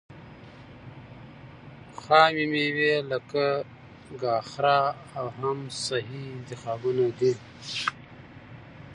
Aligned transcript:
خامې 2.01 2.45
مېوې 2.51 2.93
لکه 3.11 3.45
ګاځره 4.21 4.79
او 5.17 5.25
حمص 5.37 5.73
صحي 5.87 6.23
انتخابونه 6.37 7.05
دي. 7.17 7.33